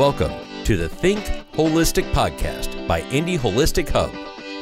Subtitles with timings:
[0.00, 0.32] Welcome
[0.64, 1.20] to the Think
[1.52, 4.10] Holistic Podcast by Indy Holistic Hub,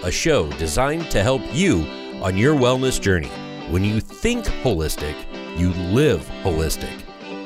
[0.03, 1.83] a show designed to help you
[2.21, 3.30] on your wellness journey.
[3.70, 5.14] When you think holistic,
[5.56, 7.02] you live holistic.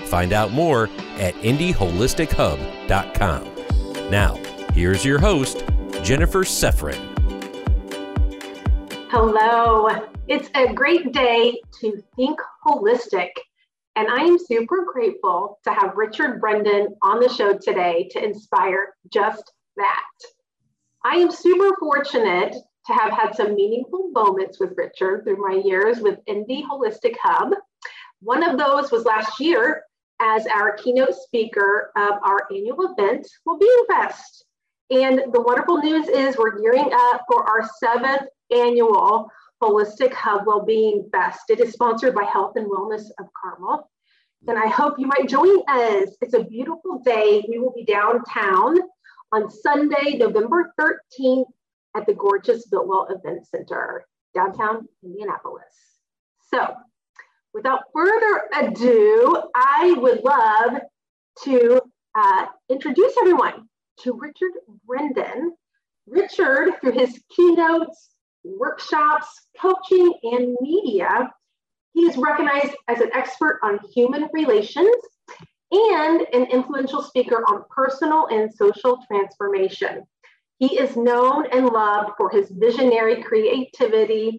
[0.06, 0.84] Find out more
[1.18, 4.10] at indyholistichub.com.
[4.10, 4.36] Now,
[4.72, 5.62] here's your host,
[6.02, 6.96] Jennifer Seffrin.
[9.10, 9.90] Hello.
[10.28, 13.32] It's a great day to think holistic.
[13.94, 18.94] And I am super grateful to have Richard Brendan on the show today to inspire
[19.12, 20.02] just that.
[21.04, 22.54] I am super fortunate
[22.86, 27.52] to have had some meaningful moments with Richard through my years with Indy Holistic Hub.
[28.20, 29.82] One of those was last year
[30.20, 34.44] as our keynote speaker of our annual event, Wellbeing Fest.
[34.90, 39.28] And the wonderful news is we're gearing up for our seventh annual
[39.62, 41.48] Holistic Hub Wellbeing Fest.
[41.48, 43.88] It is sponsored by Health and Wellness of Carmel.
[44.48, 46.08] And I hope you might join us.
[46.20, 47.44] It's a beautiful day.
[47.48, 48.76] We will be downtown
[49.30, 51.46] on Sunday, November 13th
[51.96, 55.62] at the gorgeous Biltwell Event Center, downtown Indianapolis.
[56.52, 56.74] So,
[57.54, 60.80] without further ado, I would love
[61.44, 61.80] to
[62.16, 63.68] uh, introduce everyone
[64.00, 64.52] to Richard
[64.86, 65.54] Brendan.
[66.08, 68.11] Richard, through his keynotes,
[68.44, 69.28] workshops,
[69.60, 71.30] coaching, and media.
[71.94, 74.96] He is recognized as an expert on human relations
[75.70, 80.04] and an influential speaker on personal and social transformation.
[80.58, 84.38] He is known and loved for his visionary creativity,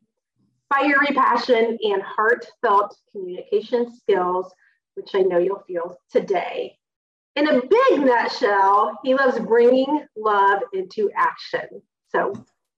[0.73, 4.54] fiery passion, and heartfelt communication skills,
[4.95, 6.78] which I know you'll feel today.
[7.36, 11.82] In a big nutshell, he loves bringing love into action.
[12.10, 12.34] So,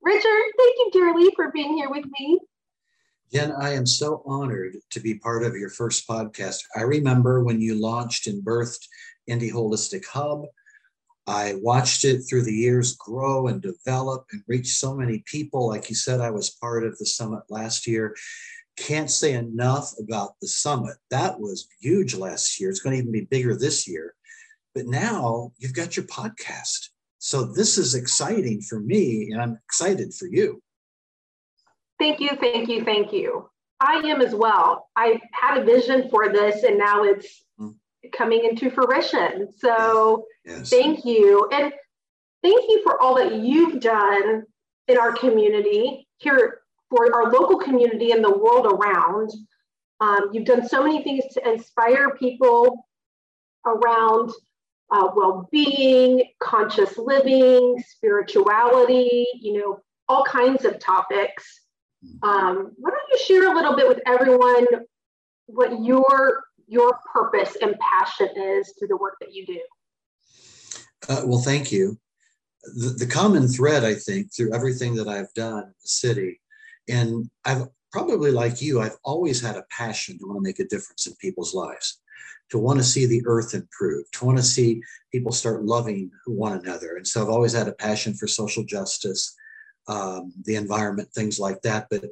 [0.05, 0.21] Richard,
[0.55, 2.39] thank you dearly for being here with me.
[3.33, 6.59] Jen, I am so honored to be part of your first podcast.
[6.75, 8.85] I remember when you launched and birthed
[9.25, 10.43] Indy Holistic Hub.
[11.25, 15.67] I watched it through the years grow and develop and reach so many people.
[15.67, 18.15] Like you said, I was part of the summit last year.
[18.77, 20.97] Can't say enough about the summit.
[21.09, 22.69] That was huge last year.
[22.69, 24.13] It's going to even be bigger this year.
[24.75, 26.89] But now you've got your podcast.
[27.25, 30.61] So this is exciting for me, and I'm excited for you.
[31.97, 33.49] Thank you, thank you, thank you.
[33.79, 34.89] I am as well.
[34.95, 37.73] I had a vision for this, and now it's mm.
[38.13, 39.51] coming into fruition.
[39.57, 40.69] So yes.
[40.69, 41.49] thank you.
[41.51, 41.73] And
[42.43, 44.43] thank you for all that you've done
[44.87, 46.59] in our community here
[46.91, 49.31] for our local community and the world around.
[49.99, 52.85] Um, you've done so many things to inspire people
[53.65, 54.31] around
[54.91, 61.61] uh, well-being, conscious living, spirituality, you know, all kinds of topics.
[62.21, 64.65] Um, why don't you share a little bit with everyone
[65.47, 69.59] what your your purpose and passion is through the work that you do?
[71.07, 71.97] Uh, well, thank you.
[72.75, 76.41] The, the common thread, I think, through everything that I've done in the city,
[76.89, 80.67] and I've probably like you, I've always had a passion to want to make a
[80.67, 82.01] difference in people's lives
[82.51, 84.81] to want to see the earth improve, to want to see
[85.11, 86.97] people start loving one another.
[86.97, 89.35] And so I've always had a passion for social justice,
[89.87, 91.87] um, the environment, things like that.
[91.89, 92.05] But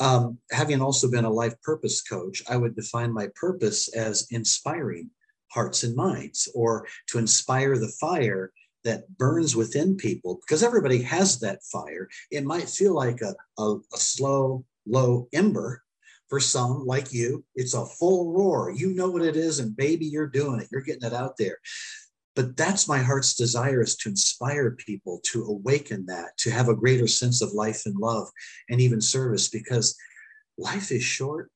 [0.00, 5.10] um, having also been a life purpose coach, I would define my purpose as inspiring
[5.50, 8.52] hearts and minds or to inspire the fire
[8.84, 12.08] that burns within people because everybody has that fire.
[12.30, 15.82] It might feel like a, a, a slow, low ember,
[16.28, 18.70] for some, like you, it's a full roar.
[18.70, 20.68] You know what it is, and baby, you're doing it.
[20.70, 21.58] You're getting it out there.
[22.36, 26.76] But that's my heart's desire is to inspire people to awaken that, to have a
[26.76, 28.28] greater sense of life and love
[28.68, 29.96] and even service because
[30.56, 31.50] life is short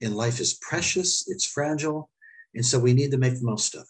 [0.00, 2.10] and life is precious, it's fragile.
[2.54, 3.84] And so we need to make the most of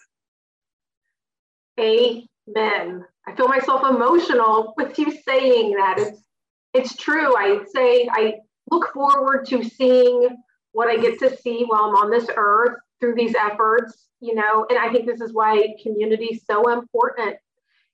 [1.76, 2.20] it.
[2.48, 3.04] Amen.
[3.26, 5.98] I feel myself emotional with you saying that.
[5.98, 6.22] It's
[6.72, 7.36] it's true.
[7.36, 8.34] I say I
[8.70, 10.28] look forward to seeing
[10.72, 14.66] what I get to see while I'm on this earth through these efforts, you know,
[14.68, 17.36] and I think this is why community is so important.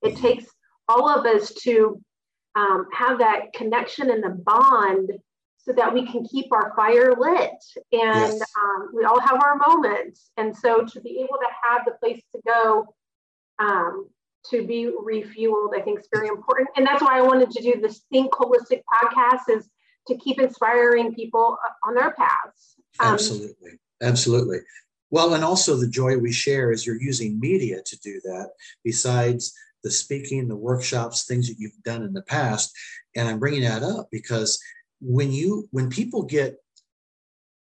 [0.03, 0.45] It takes
[0.89, 2.00] all of us to
[2.55, 5.12] um, have that connection and the bond
[5.59, 7.50] so that we can keep our fire lit
[7.93, 8.41] and yes.
[8.41, 10.31] um, we all have our moments.
[10.37, 12.87] And so to be able to have the place to go
[13.59, 14.09] um,
[14.50, 16.69] to be refueled, I think is very important.
[16.77, 19.69] And that's why I wanted to do this Think Holistic podcast is
[20.08, 22.76] to keep inspiring people on their paths.
[23.00, 23.79] Um, absolutely.
[24.03, 24.58] Absolutely.
[25.11, 28.50] Well, and also the joy we share is you're using media to do that,
[28.85, 29.55] besides
[29.85, 32.73] the speaking, the workshops, things that you've done in the past.
[33.14, 34.61] And I'm bringing that up because
[35.00, 36.56] when you when people get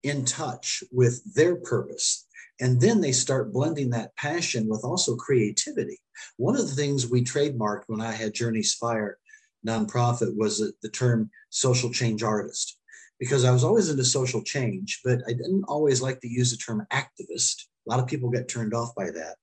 [0.04, 2.28] in touch with their purpose
[2.62, 6.00] And then they start blending that passion with also creativity.
[6.38, 9.18] One of the things we trademarked when I had Journeys Fire
[9.66, 12.78] nonprofit was the term social change artist
[13.20, 16.58] because I was always into social change, but I didn't always like to use the
[16.58, 17.66] term activist.
[17.86, 19.36] A lot of people get turned off by that.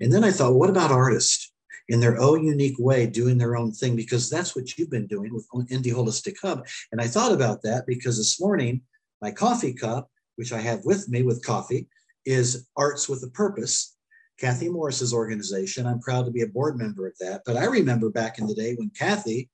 [0.00, 1.52] And then I thought, what about artists
[1.88, 3.96] in their own unique way, doing their own thing?
[3.96, 6.64] Because that's what you've been doing with Indy Holistic Hub.
[6.92, 8.82] And I thought about that because this morning,
[9.20, 11.88] my coffee cup, which I have with me with coffee,
[12.24, 13.95] is Arts with a Purpose.
[14.38, 15.86] Kathy Morris's organization.
[15.86, 17.42] I'm proud to be a board member of that.
[17.46, 19.48] But I remember back in the day when Kathy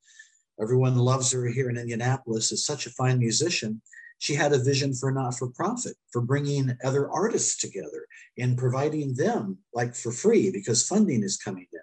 [0.60, 3.80] Everyone loves her here in Indianapolis, is such a fine musician.
[4.18, 8.06] She had a vision for not for profit, for bringing other artists together
[8.38, 11.80] and providing them like for free because funding is coming in.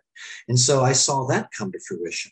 [0.48, 2.32] And so I saw that come to fruition.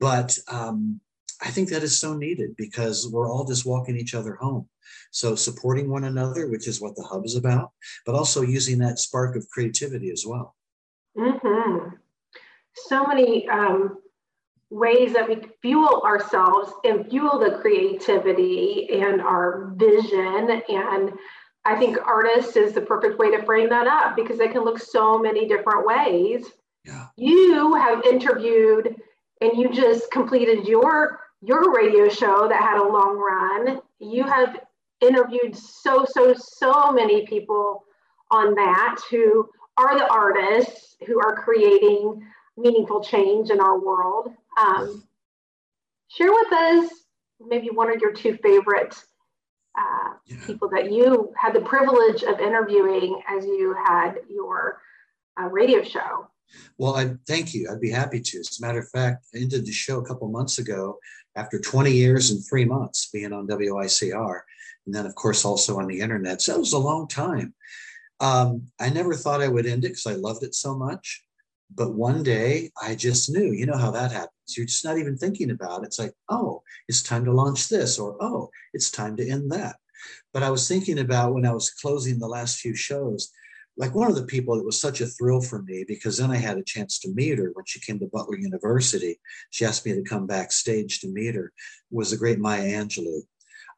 [0.00, 1.00] But um,
[1.42, 4.68] I think that is so needed because we're all just walking each other home.
[5.14, 7.70] So supporting one another, which is what the hub is about,
[8.04, 10.56] but also using that spark of creativity as well.
[11.16, 11.94] Mm-hmm.
[12.74, 13.98] So many um,
[14.70, 20.60] ways that we fuel ourselves and fuel the creativity and our vision.
[20.68, 21.12] And
[21.64, 24.80] I think artist is the perfect way to frame that up because it can look
[24.80, 26.44] so many different ways.
[26.84, 27.06] Yeah.
[27.16, 28.96] You have interviewed
[29.40, 33.80] and you just completed your your radio show that had a long run.
[34.00, 34.58] You have
[35.04, 37.84] interviewed so so so many people
[38.30, 42.22] on that who are the artists who are creating
[42.56, 44.32] meaningful change in our world.
[44.58, 45.04] Um,
[46.08, 46.90] share with us
[47.40, 48.94] maybe one of your two favorite
[49.76, 50.36] uh, yeah.
[50.46, 54.80] people that you had the privilege of interviewing as you had your
[55.40, 56.28] uh, radio show.
[56.78, 57.68] Well, I thank you.
[57.70, 58.38] I'd be happy to.
[58.38, 60.98] As a matter of fact, I ended the show a couple months ago
[61.36, 64.40] after 20 years and three months being on WICR,
[64.86, 66.42] and then of course also on the internet.
[66.42, 67.54] So it was a long time.
[68.20, 71.24] Um, I never thought I would end it because I loved it so much.
[71.74, 74.56] But one day I just knew, you know how that happens.
[74.56, 75.86] You're just not even thinking about it.
[75.86, 79.76] It's like, oh, it's time to launch this, or oh, it's time to end that.
[80.32, 83.32] But I was thinking about when I was closing the last few shows,
[83.76, 86.36] like one of the people that was such a thrill for me because then I
[86.36, 89.18] had a chance to meet her when she came to Butler University.
[89.50, 91.52] She asked me to come backstage to meet her,
[91.90, 93.22] was the great Maya Angelou.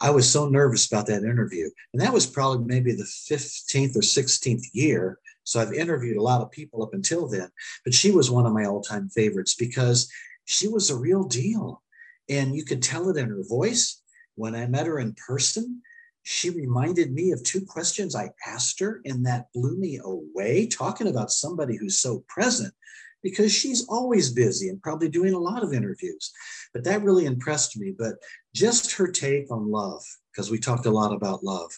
[0.01, 1.71] I was so nervous about that interview.
[1.95, 6.43] And that was probably maybe the 15th or 16th year so I've interviewed a lot
[6.43, 7.49] of people up until then,
[7.85, 10.11] but she was one of my all time favorites because
[10.45, 11.83] she was a real deal.
[12.29, 14.03] And you could tell it in her voice.
[14.35, 15.83] When I met her in person,
[16.29, 20.67] she reminded me of two questions I asked her, and that blew me away.
[20.67, 22.75] Talking about somebody who's so present
[23.23, 26.33] because she's always busy and probably doing a lot of interviews.
[26.75, 27.95] But that really impressed me.
[27.97, 28.17] But
[28.53, 30.03] just her take on love,
[30.33, 31.71] because we talked a lot about love,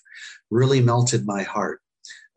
[0.51, 1.83] really melted my heart.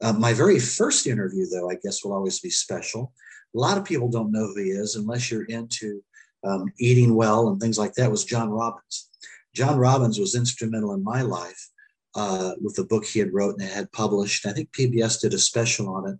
[0.03, 3.13] Uh, my very first interview, though, I guess will always be special.
[3.55, 6.03] A lot of people don't know who he is unless you're into
[6.43, 8.11] um, eating well and things like that.
[8.11, 9.07] Was John Robbins.
[9.55, 11.70] John Robbins was instrumental in my life
[12.15, 14.45] uh, with the book he had wrote and had published.
[14.45, 16.17] I think PBS did a special on it,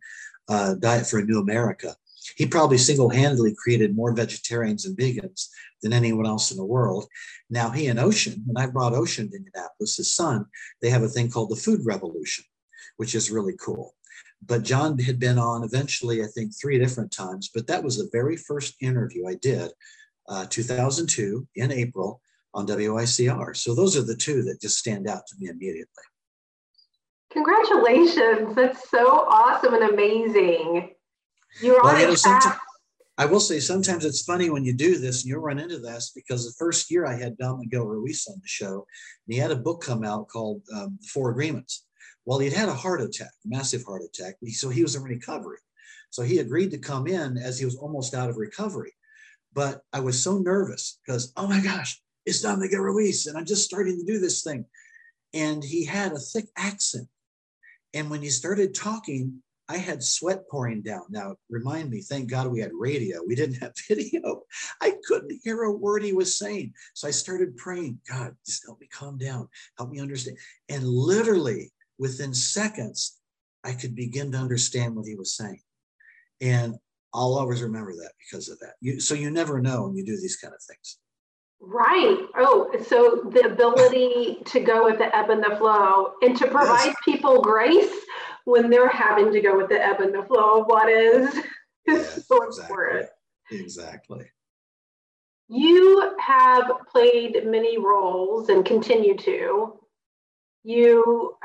[0.50, 1.96] uh, Diet for a New America.
[2.38, 5.48] He probably single-handedly created more vegetarians and vegans
[5.82, 7.08] than anyone else in the world.
[7.50, 10.46] Now he and Ocean, and I brought Ocean to Indianapolis, his son,
[10.82, 12.46] they have a thing called the Food Revolution
[13.02, 13.96] which is really cool.
[14.46, 18.10] But John had been on eventually, I think, three different times, but that was the
[18.12, 19.72] very first interview I did,
[20.30, 22.22] uh, 2002 in April
[22.54, 23.56] on WICR.
[23.56, 25.88] So those are the two that just stand out to me immediately.
[27.32, 28.56] Congratulations.
[28.56, 30.92] That's so awesome and amazing.
[31.62, 32.52] You're well, on you know,
[33.18, 36.12] I will say sometimes it's funny when you do this and you'll run into this
[36.16, 38.86] because the first year I had Don Miguel Ruiz on the show,
[39.28, 41.86] and he had a book come out called um, Four Agreements.
[42.26, 44.36] Well, he'd had a heart attack, massive heart attack.
[44.52, 45.58] So he was in recovery.
[46.10, 48.94] So he agreed to come in as he was almost out of recovery.
[49.54, 53.28] But I was so nervous because, oh my gosh, it's Don Miguel Ruiz.
[53.28, 54.64] and I'm just starting to do this thing.
[55.34, 57.10] And he had a thick accent.
[57.94, 61.04] And when he started talking, I had sweat pouring down.
[61.10, 63.20] Now, remind me, thank God we had radio.
[63.28, 64.44] We didn't have video.
[64.82, 66.74] I couldn't hear a word he was saying.
[66.94, 70.38] So I started praying, God, just help me calm down, help me understand.
[70.70, 73.20] And literally, within seconds,
[73.66, 75.60] I could begin to understand what he was saying.
[76.40, 76.76] And
[77.14, 78.76] I'll always remember that because of that.
[78.80, 80.98] You, so you never know when you do these kind of things.
[81.62, 82.18] Right.
[82.38, 86.88] Oh, so the ability to go with the ebb and the flow and to provide
[86.88, 86.96] yes.
[87.06, 87.94] people grace
[88.46, 91.40] when they're having to go with the ebb and the flow of what is
[91.86, 93.02] yes, so exactly.
[93.52, 94.26] Exactly.
[95.50, 99.80] You have played many roles and continue to.
[100.64, 101.36] You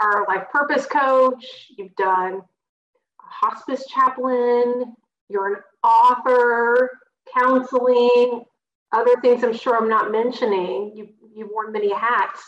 [0.00, 2.42] are a life purpose coach, you've done
[3.18, 4.94] hospice chaplain,
[5.28, 6.90] you're an author,
[7.36, 8.44] counseling,
[8.94, 10.92] other things I'm sure I'm not mentioning.
[10.94, 12.40] You, you've worn many hats.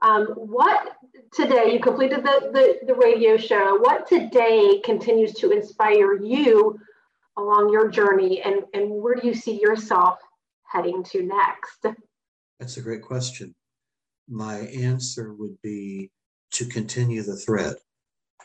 [0.00, 0.96] Um, what
[1.32, 6.78] today, you completed the, the, the radio show, what today continues to inspire you
[7.36, 10.18] along your journey and, and where do you see yourself
[10.70, 11.96] heading to next?
[12.60, 13.54] That's a great question.
[14.28, 16.10] My answer would be
[16.52, 17.76] to continue the thread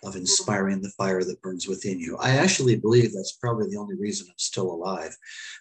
[0.03, 2.17] of inspiring the fire that burns within you.
[2.17, 5.15] I actually believe that's probably the only reason I'm still alive.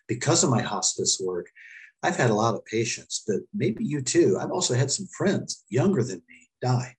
[0.09, 1.49] Because of my hospice work,
[2.03, 4.39] I've had a lot of patients, but maybe you too.
[4.41, 6.97] I've also had some friends younger than me die.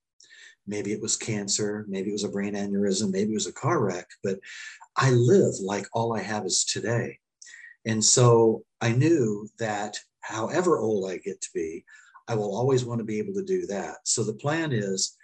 [0.65, 3.83] Maybe it was cancer, maybe it was a brain aneurysm, maybe it was a car
[3.83, 4.39] wreck, but
[4.95, 7.19] I live like all I have is today.
[7.85, 11.83] And so I knew that however old I get to be,
[12.29, 13.97] I will always want to be able to do that.
[14.05, 15.17] So the plan is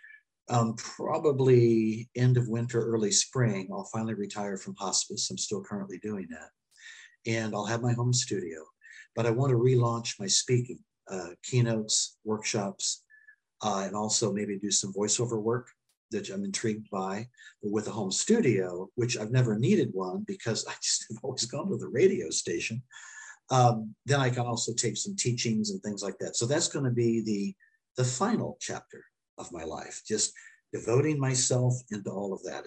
[0.49, 5.29] um, probably end of winter, early spring, I'll finally retire from hospice.
[5.29, 6.49] I'm still currently doing that.
[7.31, 8.63] And I'll have my home studio.
[9.15, 10.79] But I want to relaunch my speaking,
[11.09, 13.03] uh, keynotes, workshops,
[13.61, 15.69] uh, and also maybe do some voiceover work
[16.11, 17.27] that I'm intrigued by.
[17.61, 21.45] But with a home studio, which I've never needed one because I just have always
[21.45, 22.81] gone to the radio station.
[23.51, 26.35] Um, then I can also take some teachings and things like that.
[26.35, 27.55] So that's going to be the
[27.97, 29.03] the final chapter
[29.39, 30.33] of my life, just
[30.73, 32.65] devoting myself into all of that.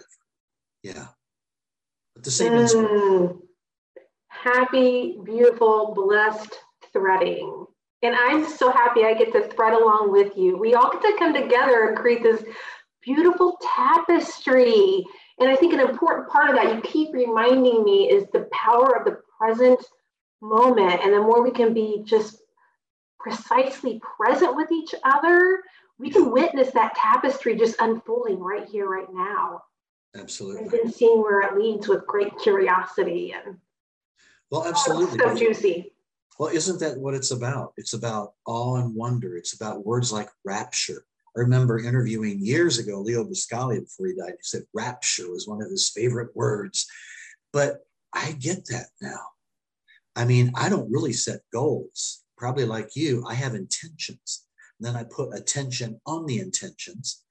[0.82, 1.06] Yeah.
[2.14, 3.38] But the same mm,
[4.28, 6.58] Happy, beautiful, blessed
[6.92, 7.66] threading.
[8.02, 10.56] And I'm so happy I get to thread along with you.
[10.56, 12.42] We all get to come together and create this
[13.02, 15.04] beautiful tapestry.
[15.38, 18.96] And I think an important part of that, you keep reminding me, is the power
[18.96, 19.80] of the present
[20.40, 21.00] moment.
[21.04, 22.38] And the more we can be just
[23.20, 25.62] precisely present with each other,
[26.02, 29.62] we can witness that tapestry just unfolding right here, right now.
[30.16, 30.62] Absolutely.
[30.62, 33.56] And then seeing where it leads with great curiosity and
[34.50, 35.18] well, absolutely.
[35.22, 35.94] Oh, so juicy.
[36.38, 37.72] Well, isn't that what it's about?
[37.78, 39.36] It's about awe and wonder.
[39.36, 41.06] It's about words like rapture.
[41.34, 44.32] I remember interviewing years ago Leo Buscaglia before he died.
[44.32, 46.86] He said rapture was one of his favorite words.
[47.52, 49.20] But I get that now.
[50.14, 52.22] I mean, I don't really set goals.
[52.36, 54.44] Probably like you, I have intentions.
[54.82, 57.22] Then I put attention on the intentions.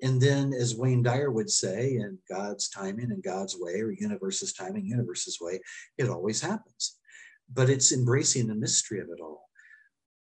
[0.00, 4.52] And then, as Wayne Dyer would say, in God's timing and God's way, or universe's
[4.52, 5.60] timing, universe's way,
[5.96, 6.98] it always happens.
[7.52, 9.48] But it's embracing the mystery of it all.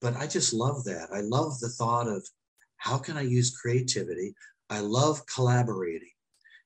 [0.01, 1.09] But I just love that.
[1.13, 2.25] I love the thought of
[2.77, 4.35] how can I use creativity?
[4.71, 6.11] I love collaborating.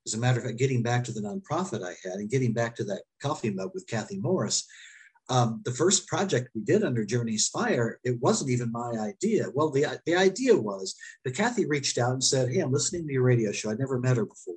[0.06, 2.74] As a matter of fact, getting back to the nonprofit I had and getting back
[2.76, 4.66] to that coffee mug with Kathy Morris,
[5.30, 9.46] um, the first project we did under Journey's Fire, it wasn't even my idea.
[9.54, 13.12] Well, the, the idea was that Kathy reached out and said, Hey, I'm listening to
[13.12, 13.70] your radio show.
[13.70, 14.56] I'd never met her before.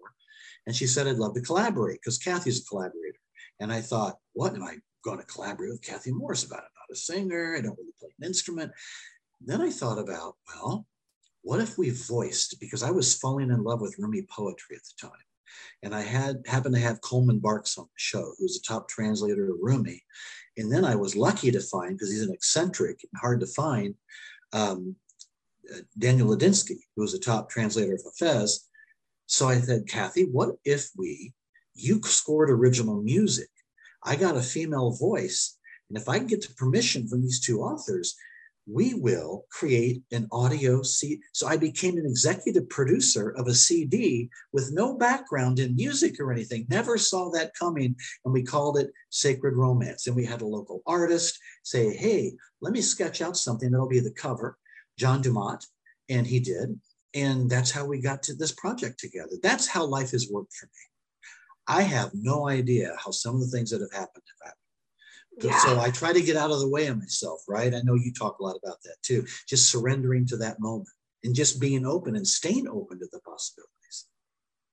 [0.65, 3.19] And she said, I'd love to collaborate because Kathy's a collaborator.
[3.59, 6.59] And I thought, what am I going to collaborate with Kathy Morris about?
[6.59, 7.55] I'm not a singer.
[7.55, 8.71] I don't really play an instrument.
[9.41, 10.87] Then I thought about, well,
[11.43, 15.07] what if we voiced, because I was falling in love with Rumi poetry at the
[15.07, 15.19] time.
[15.83, 19.51] And I had happened to have Coleman Barks on the show, who's a top translator
[19.51, 20.01] of Rumi.
[20.57, 23.95] And then I was lucky to find, because he's an eccentric and hard to find,
[24.51, 24.95] um,
[25.73, 28.59] uh, Daniel Ladinsky, who was a top translator of Hafez.
[29.25, 31.33] So I said, Kathy, what if we,
[31.73, 33.49] you scored original music,
[34.03, 35.57] I got a female voice,
[35.89, 38.15] and if I can get the permission from these two authors,
[38.65, 41.21] we will create an audio CD.
[41.33, 46.31] So I became an executive producer of a CD with no background in music or
[46.31, 46.65] anything.
[46.69, 47.95] Never saw that coming.
[48.23, 50.07] And we called it Sacred Romance.
[50.07, 53.99] And we had a local artist say, hey, let me sketch out something that'll be
[53.99, 54.57] the cover,
[54.97, 55.65] John Dumont.
[56.09, 56.79] And he did.
[57.13, 59.33] And that's how we got to this project together.
[59.41, 60.71] That's how life has worked for me.
[61.67, 64.62] I have no idea how some of the things that have happened have happened.
[65.41, 65.57] Yeah.
[65.59, 67.73] So I try to get out of the way of myself, right?
[67.73, 69.25] I know you talk a lot about that too.
[69.47, 70.89] Just surrendering to that moment
[71.23, 74.05] and just being open and staying open to the possibilities.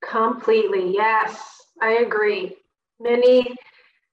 [0.07, 0.93] Completely.
[0.93, 1.41] Yes,
[1.81, 2.55] I agree.
[2.99, 3.55] Many,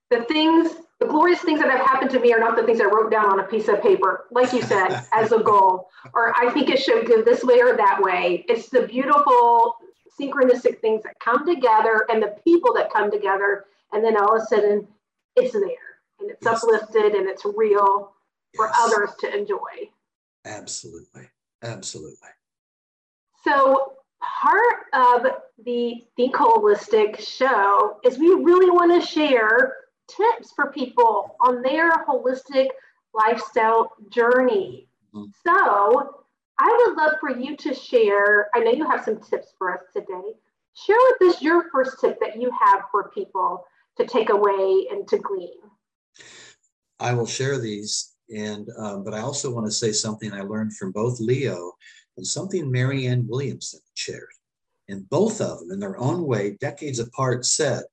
[0.09, 2.85] the things, the glorious things that have happened to me are not the things I
[2.85, 6.51] wrote down on a piece of paper, like you said, as a goal, or I
[6.51, 8.45] think it should go this way or that way.
[8.47, 9.75] It's the beautiful
[10.19, 13.65] synchronistic things that come together and the people that come together.
[13.91, 14.87] And then all of a sudden,
[15.35, 15.88] it's there
[16.19, 16.63] and it's yes.
[16.63, 18.13] uplifted and it's real
[18.55, 18.75] for yes.
[18.79, 19.89] others to enjoy.
[20.45, 21.29] Absolutely.
[21.61, 22.29] Absolutely.
[23.43, 25.25] So, part of
[25.65, 29.75] the Think Holistic show is we really want to share
[30.07, 32.67] tips for people on their holistic
[33.13, 34.87] lifestyle journey.
[35.13, 35.29] Mm-hmm.
[35.45, 36.15] So,
[36.59, 38.49] I would love for you to share.
[38.53, 40.33] I know you have some tips for us today.
[40.73, 43.65] Share with us your first tip that you have for people
[43.97, 45.59] to take away and to glean.
[46.99, 50.75] I will share these, and um, but I also want to say something I learned
[50.75, 51.73] from both Leo
[52.17, 54.27] and something Marianne Williamson shared.
[54.89, 57.83] And both of them, in their own way, decades apart, said,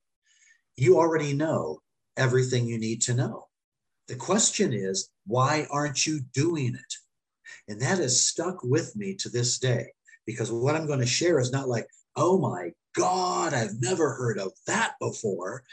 [0.76, 1.80] You already know
[2.16, 3.47] everything you need to know.
[4.09, 6.95] The question is, why aren't you doing it?
[7.68, 9.88] And that has stuck with me to this day
[10.26, 14.38] because what I'm going to share is not like, oh my God, I've never heard
[14.38, 15.64] of that before.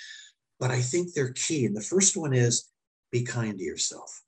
[0.63, 1.65] But I think they're key.
[1.65, 2.69] And the first one is
[3.11, 4.21] be kind to yourself.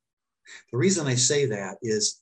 [0.69, 2.19] The reason I say that is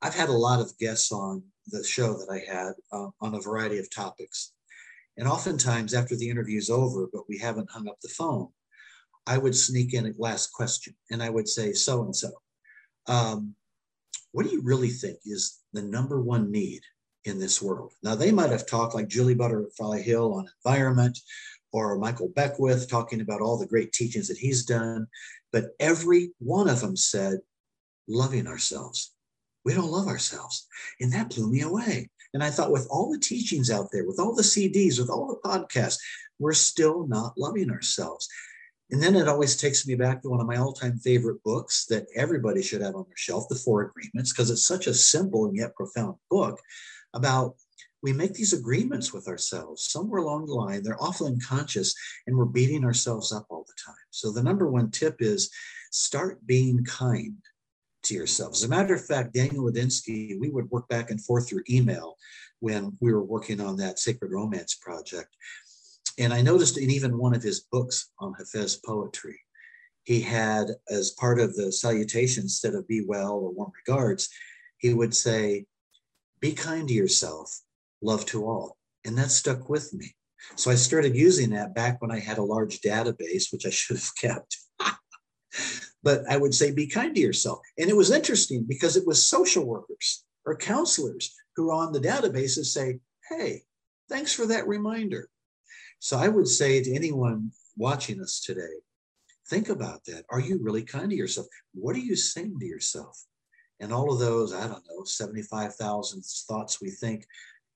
[0.00, 3.40] I've had a lot of guests on the show that I had uh, on a
[3.40, 4.52] variety of topics.
[5.16, 8.50] And oftentimes, after the interview is over, but we haven't hung up the phone,
[9.26, 12.30] I would sneak in a last question and I would say, so and so,
[14.30, 16.82] what do you really think is the number one need
[17.24, 17.94] in this world?
[18.00, 21.18] Now, they might have talked like Julie Butterfly Hill on environment
[21.74, 25.08] or Michael Beckwith talking about all the great teachings that he's done,
[25.52, 27.40] but every one of them said,
[28.06, 29.12] loving ourselves.
[29.64, 30.68] We don't love ourselves.
[31.00, 32.10] And that blew me away.
[32.32, 35.26] And I thought, with all the teachings out there, with all the CDs, with all
[35.26, 35.98] the podcasts,
[36.38, 38.28] we're still not loving ourselves.
[38.92, 41.86] And then it always takes me back to one of my all time favorite books
[41.86, 45.46] that everybody should have on their shelf, The Four Agreements, because it's such a simple
[45.46, 46.60] and yet profound book
[47.14, 47.56] about
[48.04, 50.82] we make these agreements with ourselves somewhere along the line.
[50.82, 51.94] They're often unconscious
[52.26, 53.94] and we're beating ourselves up all the time.
[54.10, 55.50] So the number one tip is
[55.90, 57.38] start being kind
[58.02, 58.52] to yourself.
[58.52, 62.16] As a matter of fact, Daniel Ladinsky, we would work back and forth through email
[62.60, 65.34] when we were working on that Sacred Romance project.
[66.18, 69.40] And I noticed in even one of his books on Hafez poetry,
[70.02, 74.28] he had, as part of the salutation, instead of be well or warm regards,
[74.76, 75.64] he would say,
[76.40, 77.62] Be kind to yourself,
[78.04, 78.76] love to all.
[79.04, 80.14] And that stuck with me.
[80.56, 83.96] So I started using that back when I had a large database, which I should
[83.96, 84.58] have kept.
[86.02, 87.60] but I would say, Be kind to yourself.
[87.78, 92.00] And it was interesting because it was social workers or counselors who are on the
[92.00, 93.62] databases say, Hey,
[94.08, 95.28] thanks for that reminder.
[95.98, 98.82] So I would say to anyone watching us today,
[99.48, 100.24] think about that.
[100.30, 101.46] Are you really kind to yourself?
[101.72, 103.24] What are you saying to yourself?
[103.80, 107.26] And all of those, I don't know, 75,000 thoughts we think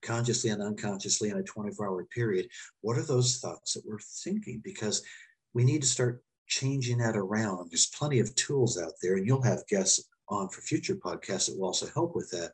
[0.01, 2.47] consciously and unconsciously in a 24 hour period.
[2.81, 4.61] What are those thoughts that we're thinking?
[4.63, 5.03] Because
[5.53, 7.69] we need to start changing that around.
[7.69, 11.57] There's plenty of tools out there, and you'll have guests on for future podcasts that
[11.57, 12.51] will also help with that.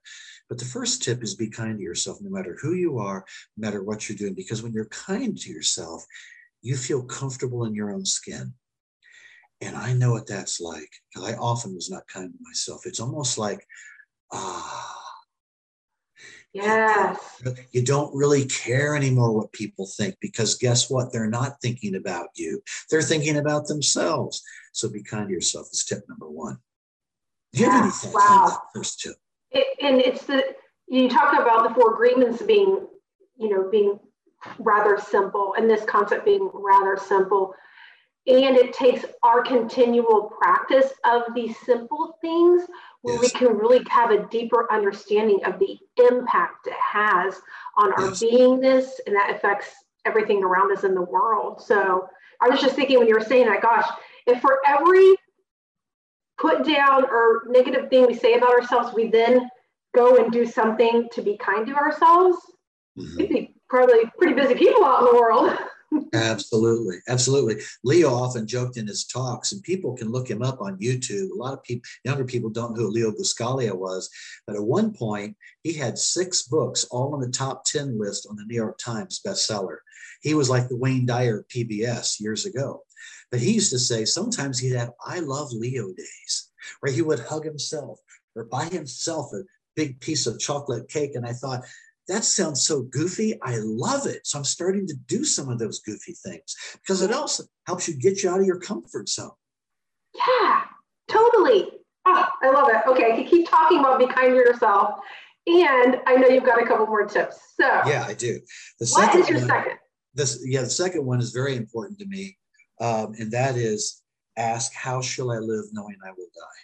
[0.50, 3.26] But the first tip is be kind to yourself, no matter who you are,
[3.58, 6.06] no matter what you're doing, because when you're kind to yourself,
[6.62, 8.54] you feel comfortable in your own skin.
[9.62, 12.82] And I know what that's like because I often was not kind to myself.
[12.86, 13.66] It's almost like,
[14.34, 15.05] ah,
[16.56, 17.44] Yes.
[17.74, 21.12] You don't really care anymore what people think because guess what?
[21.12, 22.64] They're not thinking about you.
[22.90, 24.42] They're thinking about themselves.
[24.72, 26.60] So be kind to yourself is tip number one.
[27.52, 28.22] Do you have any thoughts wow.
[28.22, 29.16] on that first tip?
[29.52, 30.44] It, and it's the
[30.88, 32.88] you talk about the four agreements being,
[33.38, 34.00] you know, being
[34.60, 37.54] rather simple, and this concept being rather simple.
[38.28, 42.64] And it takes our continual practice of these simple things
[43.06, 43.22] where yes.
[43.22, 45.78] we can really have a deeper understanding of the
[46.10, 47.40] impact it has
[47.78, 48.24] on our yes.
[48.24, 49.68] beingness and that affects
[50.06, 51.62] everything around us in the world.
[51.62, 52.10] So
[52.42, 53.86] I was just thinking when you were saying that, gosh,
[54.26, 55.16] if for every
[56.40, 59.52] put down or negative thing we say about ourselves, we then
[59.94, 62.38] go and do something to be kind to ourselves,
[62.98, 63.18] mm-hmm.
[63.18, 65.56] we'd be probably pretty busy people out in the world.
[66.14, 66.98] absolutely.
[67.08, 67.62] Absolutely.
[67.84, 71.32] Leo often joked in his talks, and people can look him up on YouTube.
[71.32, 74.10] A lot of people, younger people don't know who Leo Buscaglia was,
[74.48, 78.36] but at one point, he had six books all on the top 10 list on
[78.36, 79.78] the New York Times bestseller.
[80.22, 82.84] He was like the Wayne Dyer of PBS years ago.
[83.32, 87.20] But he used to say sometimes he'd have I love Leo days, where he would
[87.20, 88.00] hug himself
[88.36, 89.44] or buy himself a
[89.76, 91.16] big piece of chocolate cake.
[91.16, 91.64] And I thought,
[92.08, 93.40] that sounds so goofy.
[93.42, 94.28] I love it.
[94.28, 97.96] So I'm starting to do some of those goofy things because it also helps you
[97.96, 99.32] get you out of your comfort zone.
[100.16, 100.64] Yeah,
[101.08, 101.70] totally.
[102.06, 102.88] Oh, I love it.
[102.88, 105.00] Okay, you keep talking about be kind to yourself.
[105.48, 107.38] And I know you've got a couple more tips.
[107.60, 108.40] So yeah, I do.
[108.80, 109.78] The what is your one, second?
[110.14, 112.38] This yeah, the second one is very important to me.
[112.82, 114.02] Um, and that is
[114.38, 116.62] ask, How shall I live knowing I will die?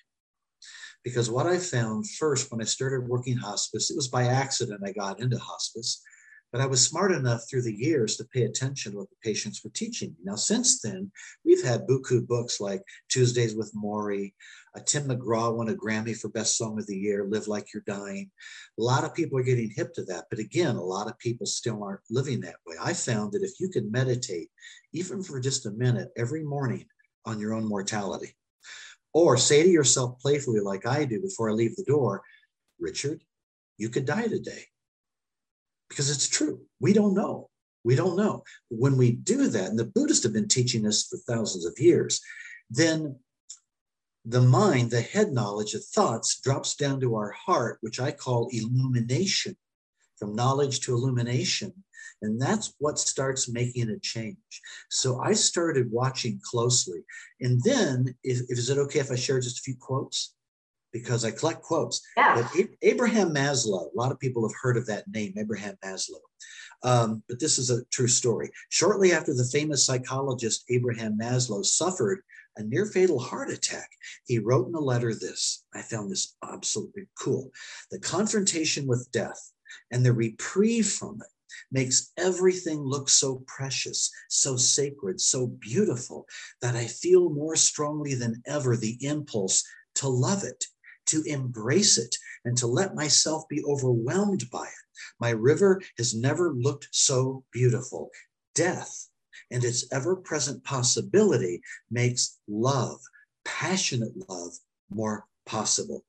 [1.03, 4.91] Because what I found first when I started working hospice, it was by accident I
[4.91, 6.01] got into hospice.
[6.51, 9.63] but I was smart enough through the years to pay attention to what the patients
[9.63, 10.17] were teaching me.
[10.25, 11.09] Now, since then,
[11.45, 14.33] we've had buku books like Tuesdays with Morrie.
[14.75, 17.83] Uh, Tim McGraw won a Grammy for Best Song of the Year, Live Like You're
[17.87, 18.29] Dying.
[18.77, 20.25] A lot of people are getting hip to that.
[20.29, 22.75] But again, a lot of people still aren't living that way.
[22.81, 24.49] I found that if you can meditate,
[24.93, 26.85] even for just a minute every morning
[27.25, 28.35] on your own mortality,
[29.13, 32.21] or say to yourself playfully, like I do before I leave the door,
[32.79, 33.23] Richard,
[33.77, 34.65] you could die today
[35.89, 36.61] because it's true.
[36.79, 37.49] We don't know.
[37.83, 38.43] We don't know.
[38.69, 42.21] When we do that, and the Buddhists have been teaching this for thousands of years,
[42.69, 43.17] then
[44.23, 48.49] the mind, the head knowledge of thoughts drops down to our heart, which I call
[48.51, 49.57] illumination,
[50.21, 51.73] from knowledge to illumination.
[52.21, 54.37] And that's what starts making a change.
[54.91, 57.03] So I started watching closely.
[57.41, 60.35] And then, if, if is it okay if I share just a few quotes?
[60.93, 62.01] because I collect quotes.
[62.17, 62.45] Yeah.
[62.81, 66.19] Abraham Maslow, a lot of people have heard of that name, Abraham Maslow.
[66.83, 68.51] Um, but this is a true story.
[68.69, 72.21] Shortly after the famous psychologist Abraham Maslow suffered
[72.57, 73.89] a near fatal heart attack,
[74.25, 75.63] he wrote in a letter this.
[75.73, 77.51] I found this absolutely cool.
[77.91, 79.51] The confrontation with death
[79.91, 81.27] and the reprieve from it
[81.71, 86.27] makes everything look so precious, so sacred, so beautiful
[86.61, 89.63] that I feel more strongly than ever the impulse
[89.95, 90.65] to love it
[91.07, 94.87] to embrace it and to let myself be overwhelmed by it.
[95.19, 98.09] My river has never looked so beautiful.
[98.55, 99.07] Death
[99.51, 102.99] and its ever present possibility makes love,
[103.43, 104.53] passionate love,
[104.89, 106.05] more possible.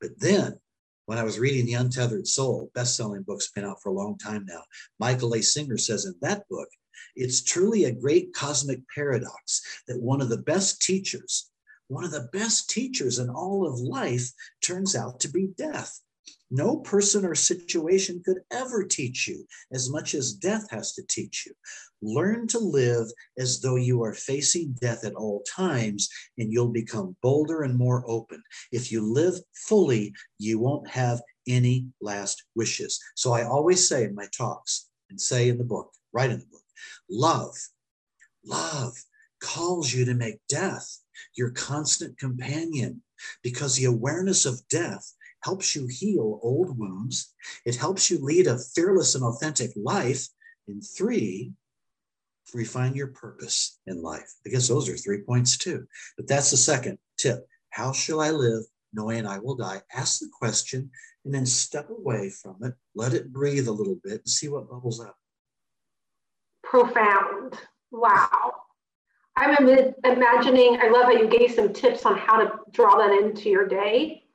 [0.00, 0.58] But then,
[1.06, 4.18] when I was reading The Untethered Soul, best selling book's been out for a long
[4.18, 4.62] time now,
[4.98, 5.42] Michael A.
[5.42, 6.68] Singer says in that book,
[7.14, 11.50] it's truly a great cosmic paradox that one of the best teachers
[11.88, 16.00] one of the best teachers in all of life turns out to be death.
[16.50, 21.44] No person or situation could ever teach you as much as death has to teach
[21.46, 21.52] you.
[22.02, 27.16] Learn to live as though you are facing death at all times, and you'll become
[27.22, 28.42] bolder and more open.
[28.70, 33.00] If you live fully, you won't have any last wishes.
[33.16, 36.46] So I always say in my talks and say in the book, write in the
[36.46, 36.62] book,
[37.10, 37.56] love,
[38.44, 38.92] love
[39.40, 40.98] calls you to make death
[41.34, 43.02] your constant companion,
[43.42, 45.12] because the awareness of death
[45.46, 47.32] helps you heal old wounds.
[47.64, 50.26] It helps you lead a fearless and authentic life.
[50.66, 51.52] And three,
[52.52, 54.30] refine your purpose in life.
[54.44, 55.86] I guess those are three points too.
[56.16, 57.46] But that's the second tip.
[57.70, 59.82] How shall I live knowing I will die?
[59.94, 60.90] Ask the question
[61.24, 62.74] and then step away from it.
[62.96, 65.16] Let it breathe a little bit and see what bubbles up.
[66.64, 67.54] Profound.
[67.92, 68.52] Wow.
[69.36, 69.68] I'm
[70.02, 73.68] imagining, I love how you gave some tips on how to draw that into your
[73.68, 74.25] day.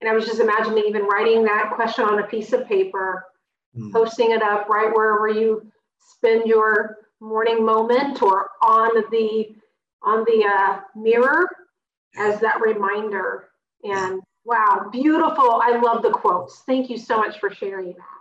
[0.00, 3.24] And I was just imagining even writing that question on a piece of paper,
[3.76, 3.92] mm.
[3.92, 9.54] posting it up right wherever you spend your morning moment or on the
[10.02, 11.48] on the uh, mirror
[12.16, 13.48] as that reminder.
[13.82, 15.60] And wow, beautiful.
[15.62, 16.62] I love the quotes.
[16.66, 18.16] Thank you so much for sharing that.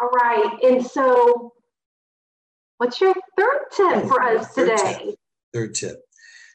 [0.00, 0.58] All right.
[0.64, 1.52] And so
[2.78, 5.14] what's your third tip for us today?
[5.52, 6.02] Third tip.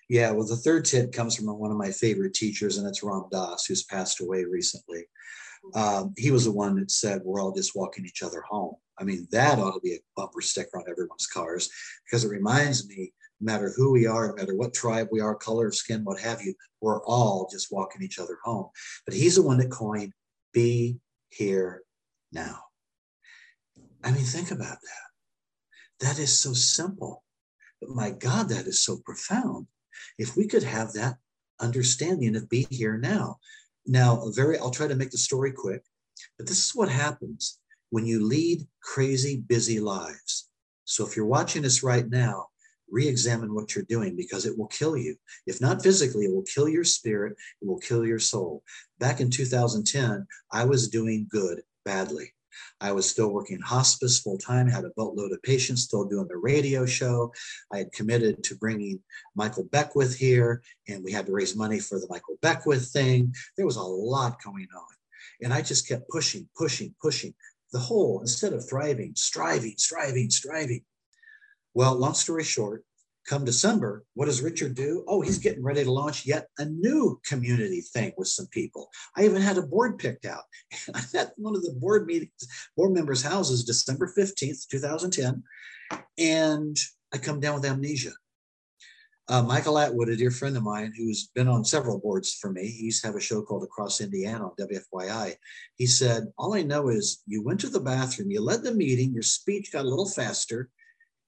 [0.10, 3.26] Yeah, well, the third tip comes from one of my favorite teachers, and it's Ram
[3.32, 5.06] Dass, who's passed away recently.
[5.76, 8.76] Um, he was the one that said, We're all just walking each other home.
[8.98, 11.70] I mean, that ought to be a bumper sticker on everyone's cars
[12.06, 15.36] because it reminds me no matter who we are, no matter what tribe we are,
[15.36, 18.70] color of skin, what have you, we're all just walking each other home.
[19.06, 20.13] But he's the one that coined
[20.54, 21.84] be here
[22.32, 22.62] now.
[24.04, 26.06] I mean, think about that.
[26.08, 27.24] That is so simple.
[27.82, 29.67] But my God, that is so profound.
[30.18, 31.18] If we could have that
[31.60, 33.38] understanding of be here now.
[33.86, 35.82] Now, very, I'll try to make the story quick,
[36.38, 40.50] but this is what happens when you lead crazy, busy lives.
[40.86, 42.48] So if you're watching this right now,
[42.90, 45.16] re-examine what you're doing because it will kill you.
[45.46, 48.64] If not physically, it will kill your spirit, it will kill your soul.
[49.00, 52.34] Back in 2010, I was doing good badly.
[52.80, 56.38] I was still working hospice full time, had a boatload of patients, still doing the
[56.38, 57.34] radio show.
[57.74, 59.00] I had committed to bringing
[59.36, 63.34] Michael Beckwith here, and we had to raise money for the Michael Beckwith thing.
[63.56, 64.96] There was a lot going on.
[65.41, 67.34] And I just kept pushing, pushing, pushing.
[67.74, 70.82] The whole, instead of thriving, striving, striving, striving.
[71.74, 72.84] Well, long story short,
[73.28, 75.04] Come December, what does Richard do?
[75.06, 78.90] Oh, he's getting ready to launch yet a new community thing with some people.
[79.18, 80.44] I even had a board picked out.
[80.96, 85.44] I'm at one of the board meetings, board members' houses, December 15th, 2010,
[86.18, 86.78] and
[87.13, 88.13] I come down with amnesia.
[89.28, 92.66] Uh, Michael Atwood, a dear friend of mine who's been on several boards for me,
[92.66, 95.34] he used to have a show called Across Indiana on WFYI.
[95.76, 99.13] He said, All I know is you went to the bathroom, you led the meeting,
[99.13, 100.70] your speech got a little faster,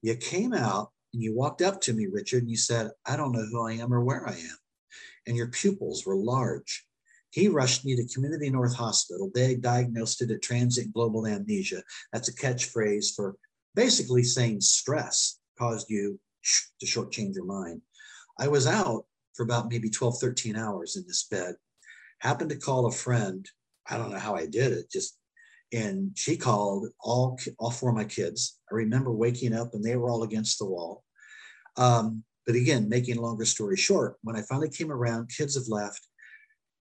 [0.01, 3.31] you came out and you walked up to me, Richard, and you said, I don't
[3.31, 4.57] know who I am or where I am.
[5.27, 6.85] And your pupils were large.
[7.31, 9.29] He rushed me to Community North Hospital.
[9.33, 11.83] They diagnosed it at transient global amnesia.
[12.11, 13.35] That's a catchphrase for
[13.75, 16.19] basically saying stress caused you
[16.79, 17.81] to shortchange your mind.
[18.39, 21.55] I was out for about maybe 12, 13 hours in this bed.
[22.19, 23.45] Happened to call a friend.
[23.87, 25.17] I don't know how I did it, just
[25.71, 28.59] and she called all all four of my kids.
[28.71, 31.03] I remember waking up and they were all against the wall.
[31.77, 35.67] Um, but again, making a longer story short, when I finally came around, kids have
[35.67, 36.07] left.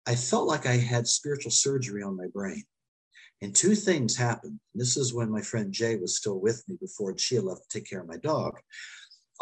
[0.07, 2.65] I felt like I had spiritual surgery on my brain.
[3.41, 4.59] And two things happened.
[4.75, 7.79] This is when my friend Jay was still with me before she had left to
[7.79, 8.59] take care of my dog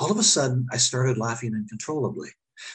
[0.00, 2.30] all of a sudden I started laughing uncontrollably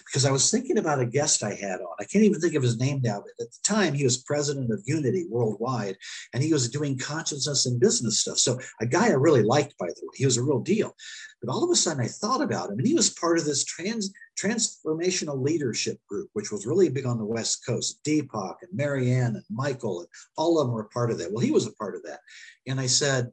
[0.05, 1.95] because I was thinking about a guest I had on.
[1.99, 4.71] I can't even think of his name now, but at the time he was president
[4.71, 5.97] of Unity Worldwide
[6.33, 8.37] and he was doing consciousness and business stuff.
[8.37, 10.95] So a guy I really liked, by the way, he was a real deal.
[11.41, 13.63] But all of a sudden I thought about him and he was part of this
[13.63, 18.03] trans transformational leadership group, which was really big on the West Coast.
[18.03, 21.31] Deepak and Marianne and Michael and all of them were part of that.
[21.31, 22.19] Well, he was a part of that.
[22.67, 23.31] And I said,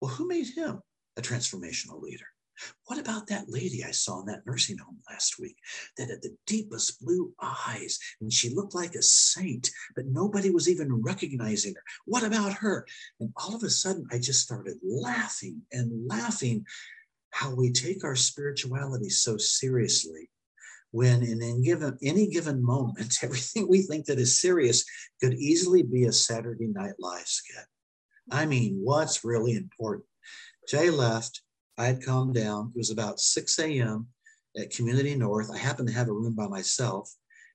[0.00, 0.80] well, who made him
[1.16, 2.26] a transformational leader?
[2.86, 5.56] What about that lady I saw in that nursing home last week
[5.96, 10.68] that had the deepest blue eyes and she looked like a saint, but nobody was
[10.68, 11.82] even recognizing her?
[12.04, 12.86] What about her?
[13.20, 16.66] And all of a sudden, I just started laughing and laughing
[17.30, 20.28] how we take our spirituality so seriously
[20.92, 24.84] when in any given, any given moment, everything we think that is serious
[25.20, 27.64] could easily be a Saturday Night Live skit.
[28.30, 30.06] I mean, what's really important?
[30.68, 31.42] Jay left
[31.78, 32.72] I had calmed down.
[32.74, 34.06] It was about 6 a.m.
[34.56, 35.50] at Community North.
[35.50, 37.10] I happened to have a room by myself.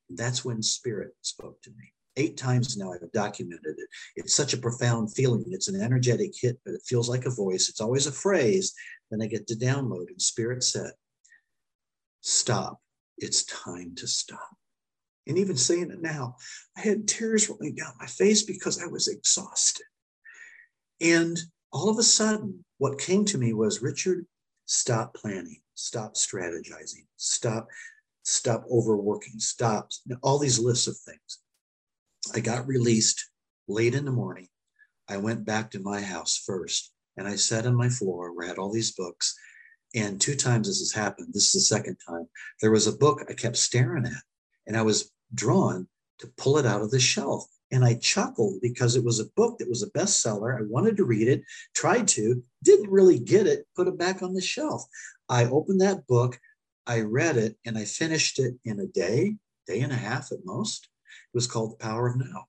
[0.09, 1.93] That's when Spirit spoke to me.
[2.15, 3.89] Eight times now I've documented it.
[4.15, 5.45] It's such a profound feeling.
[5.49, 7.69] It's an energetic hit, but it feels like a voice.
[7.69, 8.73] It's always a phrase.
[9.11, 10.91] Then I get to download, and Spirit said,
[12.21, 12.79] Stop.
[13.19, 14.57] It's time to stop.
[15.27, 16.35] And even saying it now,
[16.75, 19.85] I had tears rolling down my face because I was exhausted.
[21.01, 21.37] And
[21.71, 24.25] all of a sudden, what came to me was Richard,
[24.65, 27.67] stop planning, stop strategizing, stop,
[28.23, 29.89] stop overworking, stop
[30.21, 31.39] all these lists of things.
[32.35, 33.29] I got released
[33.67, 34.47] late in the morning.
[35.09, 38.49] I went back to my house first and I sat on my floor where I
[38.49, 39.33] had all these books.
[39.95, 41.29] And two times this has happened.
[41.33, 42.27] This is the second time.
[42.61, 44.23] There was a book I kept staring at
[44.67, 45.87] and I was drawn
[46.19, 47.45] to pull it out of the shelf.
[47.71, 50.57] And I chuckled because it was a book that was a bestseller.
[50.57, 51.43] I wanted to read it,
[51.75, 54.85] tried to, didn't really get it, put it back on the shelf.
[55.27, 56.39] I opened that book,
[56.85, 59.35] I read it, and I finished it in a day,
[59.67, 60.87] day and a half at most.
[61.05, 62.45] It was called The Power of Now,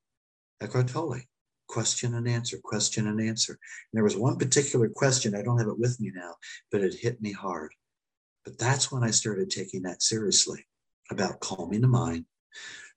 [0.60, 1.20] Eckhart Tolle.
[1.66, 3.52] Question and answer, question and answer.
[3.52, 6.36] And there was one particular question, I don't have it with me now,
[6.70, 7.72] but it hit me hard.
[8.44, 10.66] But that's when I started taking that seriously
[11.10, 12.24] about calming the mind,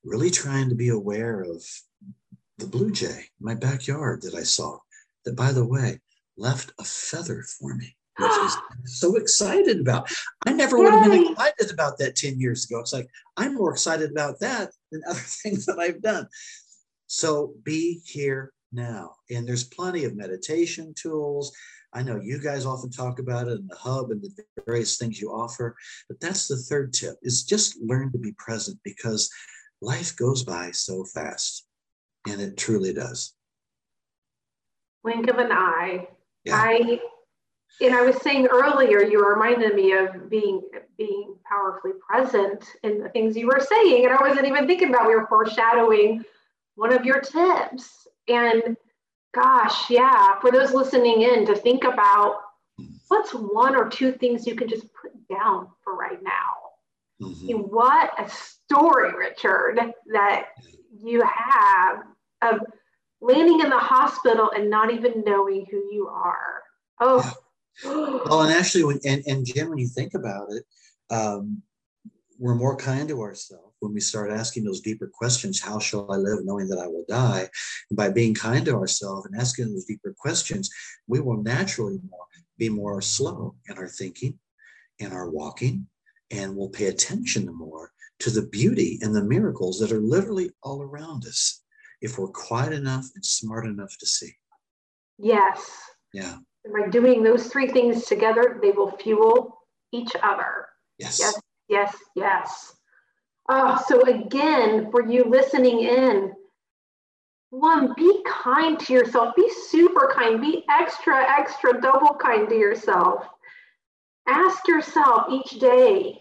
[0.03, 1.65] really trying to be aware of
[2.57, 4.77] the blue jay in my backyard that I saw,
[5.25, 5.99] that by the way,
[6.37, 8.57] left a feather for me, which is
[8.99, 10.11] so excited about.
[10.45, 10.83] I never Yay.
[10.83, 12.79] would have been excited about that 10 years ago.
[12.79, 16.27] It's like I'm more excited about that than other things that I've done.
[17.07, 19.15] So be here now.
[19.29, 21.53] And there's plenty of meditation tools.
[21.93, 24.31] I know you guys often talk about it in the hub and the
[24.65, 25.75] various things you offer,
[26.07, 29.29] but that's the third tip is just learn to be present because
[29.81, 31.65] life goes by so fast.
[32.27, 33.33] And it truly does.
[35.03, 36.07] Wink of an eye.
[36.45, 36.55] Yeah.
[36.55, 36.99] I
[37.79, 40.61] and I was saying earlier, you reminded me of being
[40.97, 44.05] being powerfully present in the things you were saying.
[44.05, 46.23] And I wasn't even thinking about we were foreshadowing
[46.75, 48.07] one of your tips.
[48.27, 48.77] And
[49.33, 52.41] gosh, yeah, for those listening in to think about
[53.07, 56.57] what's one or two things you can just put down for right now.
[57.21, 57.59] Mm-hmm.
[57.59, 59.79] what a story, Richard,
[60.11, 60.45] that
[60.91, 62.03] you have
[62.41, 62.59] of
[63.21, 66.63] landing in the hospital and not even knowing who you are.
[66.99, 67.23] Oh.
[67.83, 67.89] Yeah.
[68.25, 70.63] well, and actually, when and, and Jim, when you think about it,
[71.09, 71.61] um,
[72.37, 75.61] we're more kind to ourselves when we start asking those deeper questions.
[75.61, 77.47] How shall I live, knowing that I will die?
[77.89, 80.69] And by being kind to ourselves and asking those deeper questions,
[81.07, 82.25] we will naturally more,
[82.57, 84.39] be more slow in our thinking,
[84.99, 85.87] in our walking,
[86.31, 87.91] and we'll pay attention to more
[88.21, 91.63] to the beauty and the miracles that are literally all around us
[92.01, 94.31] if we're quiet enough and smart enough to see.
[95.17, 95.71] Yes.
[96.13, 96.37] Yeah.
[96.63, 99.59] And by doing those three things together, they will fuel
[99.91, 100.67] each other.
[100.97, 101.19] Yes.
[101.19, 101.41] Yes.
[101.67, 102.73] yes, yes.
[103.49, 106.33] Oh, so again, for you listening in,
[107.49, 109.35] one, be kind to yourself.
[109.35, 110.39] Be super kind.
[110.39, 113.25] Be extra, extra, double kind to yourself.
[114.27, 116.20] Ask yourself each day,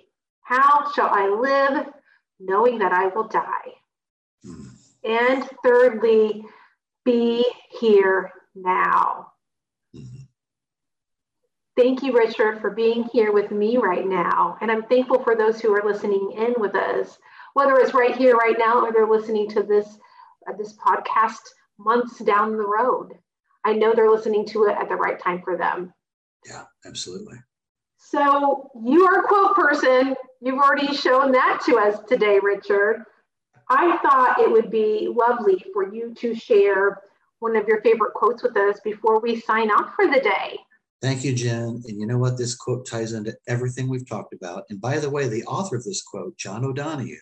[0.51, 1.87] how shall I live
[2.41, 3.71] knowing that I will die?
[4.45, 4.67] Mm.
[5.05, 6.45] And thirdly,
[7.05, 7.47] be
[7.81, 9.29] here now.
[9.95, 10.25] Mm-hmm.
[11.77, 14.59] Thank you, Richard, for being here with me right now.
[14.61, 17.17] And I'm thankful for those who are listening in with us,
[17.55, 19.87] whether it's right here, right now, or they're listening to this,
[20.49, 21.41] uh, this podcast
[21.79, 23.13] months down the road.
[23.65, 25.95] I know they're listening to it at the right time for them.
[26.45, 27.39] Yeah, absolutely.
[28.01, 30.17] So you are a quote person.
[30.41, 33.05] You've already shown that to us today, Richard.
[33.69, 37.03] I thought it would be lovely for you to share
[37.41, 40.59] one of your favorite quotes with us before we sign off for the day.
[41.03, 41.83] Thank you, Jen.
[41.87, 42.37] And you know what?
[42.37, 44.65] This quote ties into everything we've talked about.
[44.71, 47.17] And by the way, the author of this quote, John O'Donohue,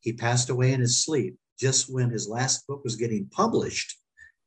[0.00, 3.98] he passed away in his sleep just when his last book was getting published